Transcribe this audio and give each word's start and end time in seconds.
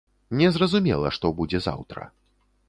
Незразумела, 0.39 1.11
што 1.19 1.31
будзе 1.41 1.63
заўтра. 1.67 2.09